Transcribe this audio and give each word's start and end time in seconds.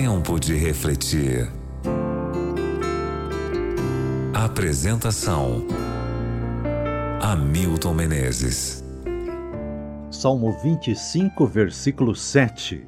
Tempo 0.00 0.38
de 0.38 0.54
refletir. 0.54 1.50
Apresentação: 4.32 5.66
Hamilton 7.20 7.94
Menezes. 7.94 8.84
Salmo 10.08 10.52
25, 10.62 11.44
versículo 11.48 12.14
7. 12.14 12.86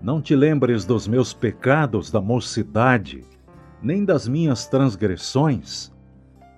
Não 0.00 0.22
te 0.22 0.36
lembres 0.36 0.84
dos 0.84 1.08
meus 1.08 1.34
pecados 1.34 2.12
da 2.12 2.20
mocidade, 2.20 3.24
nem 3.82 4.04
das 4.04 4.28
minhas 4.28 4.68
transgressões. 4.68 5.92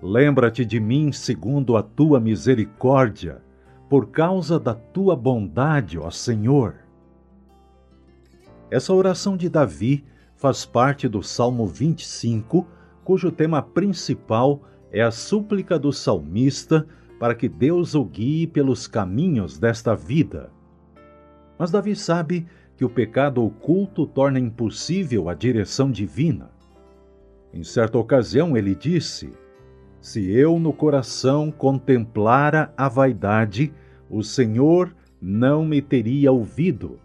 Lembra-te 0.03 0.67
de 0.67 0.79
mim 0.79 1.13
segundo 1.13 1.79
a 1.79 1.83
tua 1.83 2.21
misericórdia, 2.21 3.41
por 3.89 4.11
causa 4.11 4.61
da 4.61 4.75
tua 4.75 5.17
bondade, 5.17 5.99
ó 5.99 6.11
Senhor. 6.11 6.75
Essa 8.73 8.95
oração 8.95 9.37
de 9.37 9.51
Davi 9.51 10.03
faz 10.35 10.65
parte 10.65 11.07
do 11.07 11.23
Salmo 11.23 11.67
25, 11.67 12.67
cujo 13.05 13.31
tema 13.31 13.61
principal 13.61 14.63
é 14.91 15.03
a 15.03 15.11
súplica 15.11 15.79
do 15.79 15.93
salmista 15.93 16.87
para 17.21 17.35
que 17.35 17.51
Deus 17.51 17.95
o 17.95 18.03
guie 18.03 18.47
pelos 18.47 18.87
caminhos 18.87 19.59
desta 19.59 19.95
vida. 19.95 20.51
Mas 21.59 21.71
Davi 21.71 21.95
sabe 21.95 22.47
que 22.75 22.83
o 22.83 22.89
pecado 22.89 23.45
oculto 23.45 24.07
torna 24.07 24.41
impossível 24.41 25.29
a 25.29 25.35
direção 25.35 25.91
divina. 25.91 26.51
Em 27.53 27.63
certa 27.63 27.99
ocasião 27.99 28.57
ele 28.57 28.75
disse: 28.75 29.35
Se 30.01 30.31
eu 30.31 30.59
no 30.59 30.73
coração 30.73 31.51
contemplara 31.51 32.73
a 32.75 32.89
vaidade, 32.89 33.71
o 34.09 34.23
Senhor 34.23 34.97
não 35.21 35.63
me 35.63 35.83
teria 35.83 36.33
ouvido. 36.33 36.99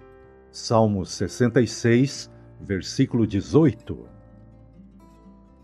Salmo 0.60 1.06
66, 1.06 2.32
versículo 2.60 3.28
18. 3.28 3.96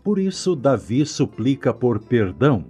Por 0.04 0.20
isso, 0.20 0.54
Davi 0.54 1.04
suplica 1.04 1.74
por 1.74 1.98
perdão. 1.98 2.66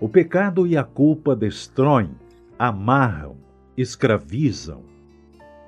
O 0.00 0.08
pecado 0.08 0.64
e 0.64 0.76
a 0.76 0.84
culpa 0.84 1.34
destroem, 1.34 2.12
amarram, 2.56 3.36
escravizam. 3.76 4.84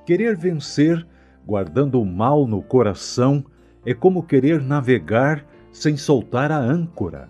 Querer 0.06 0.36
vencer, 0.36 1.04
guardando 1.44 2.00
o 2.00 2.06
mal 2.06 2.46
no 2.46 2.62
coração, 2.62 3.44
é 3.84 3.92
como 3.92 4.22
querer 4.22 4.62
navegar 4.62 5.44
sem 5.72 5.96
soltar 5.96 6.52
a 6.52 6.60
âncora. 6.60 7.28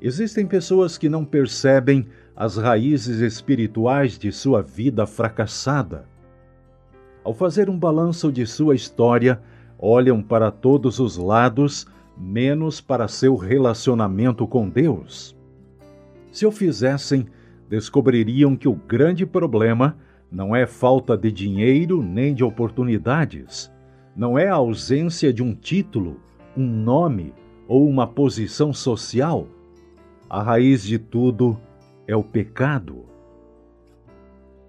Existem 0.00 0.46
pessoas 0.46 0.96
que 0.96 1.08
não 1.08 1.24
percebem 1.24 2.06
as 2.36 2.56
raízes 2.56 3.18
espirituais 3.18 4.16
de 4.16 4.30
sua 4.30 4.62
vida 4.62 5.04
fracassada 5.08 6.06
ao 7.28 7.34
fazer 7.34 7.68
um 7.68 7.78
balanço 7.78 8.32
de 8.32 8.46
sua 8.46 8.74
história, 8.74 9.38
olham 9.78 10.22
para 10.22 10.50
todos 10.50 10.98
os 10.98 11.18
lados, 11.18 11.86
menos 12.16 12.80
para 12.80 13.06
seu 13.06 13.36
relacionamento 13.36 14.46
com 14.46 14.66
Deus. 14.66 15.36
Se 16.32 16.46
o 16.46 16.50
fizessem, 16.50 17.26
descobririam 17.68 18.56
que 18.56 18.66
o 18.66 18.72
grande 18.72 19.26
problema 19.26 19.94
não 20.32 20.56
é 20.56 20.66
falta 20.66 21.18
de 21.18 21.30
dinheiro 21.30 22.02
nem 22.02 22.32
de 22.32 22.42
oportunidades, 22.42 23.70
não 24.16 24.38
é 24.38 24.48
a 24.48 24.54
ausência 24.54 25.30
de 25.30 25.42
um 25.42 25.54
título, 25.54 26.18
um 26.56 26.66
nome 26.66 27.34
ou 27.68 27.86
uma 27.86 28.06
posição 28.06 28.72
social. 28.72 29.46
A 30.30 30.42
raiz 30.42 30.82
de 30.82 30.98
tudo 30.98 31.60
é 32.06 32.16
o 32.16 32.24
pecado. 32.24 33.04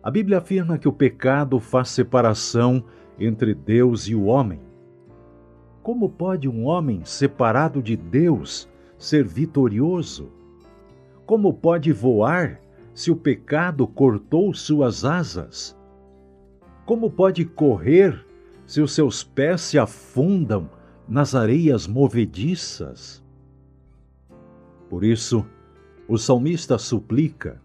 A 0.02 0.10
Bíblia 0.10 0.38
afirma 0.38 0.78
que 0.78 0.88
o 0.88 0.94
pecado 0.94 1.60
faz 1.60 1.90
separação 1.90 2.86
entre 3.20 3.54
Deus 3.54 4.08
e 4.08 4.16
o 4.16 4.26
homem. 4.26 4.62
Como 5.84 6.10
pode 6.10 6.48
um 6.48 6.66
homem 6.66 7.04
separado 7.04 7.82
de 7.82 7.98
Deus 7.98 8.70
ser 8.98 9.26
vitorioso? 9.26 10.32
Como 11.26 11.54
pode 11.54 11.92
voar 11.92 12.62
se 12.94 13.12
o 13.12 13.16
pecado 13.16 13.86
cortou 13.86 14.54
suas 14.54 15.04
asas? 15.04 15.78
Como 16.86 17.12
pode 17.12 17.44
correr 17.44 18.26
se 18.66 18.82
os 18.82 18.94
seus 18.94 19.22
pés 19.22 19.60
se 19.62 19.78
afundam 19.78 20.70
nas 21.10 21.36
areias 21.36 21.86
movediças? 21.86 23.22
Por 24.90 25.04
isso, 25.04 25.46
o 26.08 26.18
salmista 26.18 26.78
suplica 26.78 27.62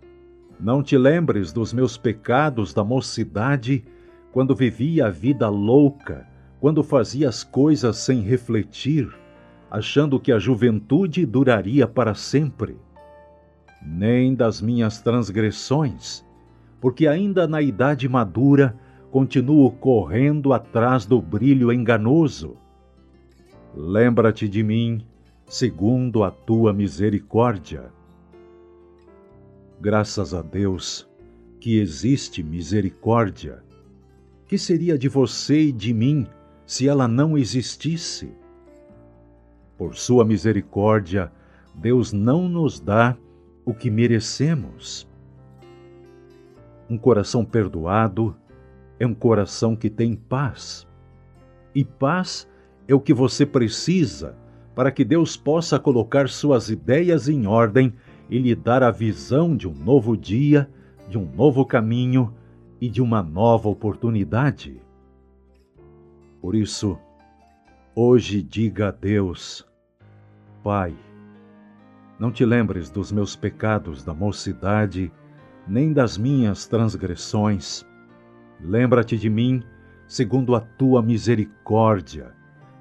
não 0.58 0.82
te 0.82 0.96
lembres 0.96 1.52
dos 1.52 1.72
meus 1.72 1.96
pecados 1.96 2.72
da 2.72 2.84
mocidade, 2.84 3.84
quando 4.32 4.54
vivia 4.54 5.06
a 5.06 5.10
vida 5.10 5.48
louca, 5.48 6.26
quando 6.60 6.82
fazia 6.82 7.28
as 7.28 7.44
coisas 7.44 7.96
sem 7.98 8.20
refletir, 8.20 9.08
achando 9.70 10.18
que 10.20 10.32
a 10.32 10.38
juventude 10.38 11.26
duraria 11.26 11.86
para 11.86 12.14
sempre. 12.14 12.76
Nem 13.82 14.34
das 14.34 14.60
minhas 14.60 15.00
transgressões, 15.00 16.24
porque 16.80 17.06
ainda 17.06 17.46
na 17.46 17.60
idade 17.60 18.08
madura 18.08 18.76
continuo 19.10 19.70
correndo 19.70 20.52
atrás 20.52 21.04
do 21.04 21.20
brilho 21.20 21.72
enganoso. 21.72 22.56
Lembra-te 23.74 24.48
de 24.48 24.62
mim, 24.62 25.04
segundo 25.46 26.24
a 26.24 26.30
tua 26.30 26.72
misericórdia 26.72 27.92
Graças 29.84 30.32
a 30.32 30.40
Deus 30.40 31.06
que 31.60 31.78
existe 31.78 32.42
misericórdia. 32.42 33.62
Que 34.46 34.56
seria 34.56 34.96
de 34.96 35.10
você 35.10 35.64
e 35.64 35.72
de 35.72 35.92
mim 35.92 36.26
se 36.64 36.88
ela 36.88 37.06
não 37.06 37.36
existisse? 37.36 38.32
Por 39.76 39.94
sua 39.94 40.24
misericórdia, 40.24 41.30
Deus 41.74 42.14
não 42.14 42.48
nos 42.48 42.80
dá 42.80 43.14
o 43.62 43.74
que 43.74 43.90
merecemos. 43.90 45.06
Um 46.88 46.96
coração 46.96 47.44
perdoado 47.44 48.34
é 48.98 49.06
um 49.06 49.14
coração 49.14 49.76
que 49.76 49.90
tem 49.90 50.16
paz. 50.16 50.88
E 51.74 51.84
paz 51.84 52.48
é 52.88 52.94
o 52.94 53.00
que 53.00 53.12
você 53.12 53.44
precisa 53.44 54.34
para 54.74 54.90
que 54.90 55.04
Deus 55.04 55.36
possa 55.36 55.78
colocar 55.78 56.26
suas 56.30 56.70
ideias 56.70 57.28
em 57.28 57.46
ordem 57.46 57.92
e 58.28 58.38
lhe 58.38 58.54
dar 58.54 58.82
a 58.82 58.90
visão 58.90 59.56
de 59.56 59.68
um 59.68 59.74
novo 59.74 60.16
dia, 60.16 60.70
de 61.08 61.18
um 61.18 61.24
novo 61.34 61.64
caminho 61.64 62.34
e 62.80 62.88
de 62.88 63.02
uma 63.02 63.22
nova 63.22 63.68
oportunidade. 63.68 64.80
Por 66.40 66.54
isso, 66.54 66.98
hoje 67.94 68.42
diga 68.42 68.88
a 68.88 68.90
Deus: 68.90 69.66
Pai, 70.62 70.94
não 72.18 72.30
te 72.30 72.44
lembres 72.44 72.90
dos 72.90 73.12
meus 73.12 73.36
pecados 73.36 74.02
da 74.02 74.14
mocidade, 74.14 75.12
nem 75.66 75.92
das 75.92 76.16
minhas 76.16 76.66
transgressões. 76.66 77.84
Lembra-te 78.60 79.16
de 79.18 79.28
mim 79.28 79.62
segundo 80.06 80.54
a 80.54 80.60
tua 80.60 81.02
misericórdia, 81.02 82.32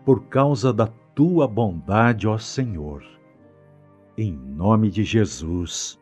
por 0.05 0.25
causa 0.25 0.73
da 0.73 0.87
tua 0.87 1.47
bondade, 1.47 2.27
ó 2.27 2.37
Senhor 2.37 3.03
em 4.17 4.33
nome 4.33 4.89
de 4.89 5.03
Jesus. 5.03 5.99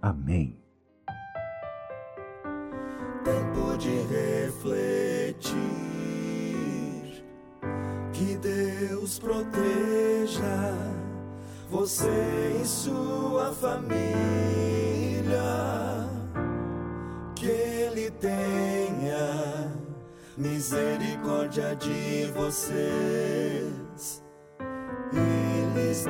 Amém. 0.00 0.56
Tempo 3.24 3.76
de 3.76 3.90
refletir, 4.14 5.54
que 8.12 8.36
Deus 8.36 9.18
proteja 9.18 10.74
você 11.70 12.58
e 12.62 12.64
sua 12.64 13.52
família, 13.52 13.98
que 17.34 17.46
Ele 17.46 18.10
tenha 18.12 19.72
misericórdia 20.36 21.74
de 21.76 22.30
vocês. 22.32 24.22
Eles 25.12 26.06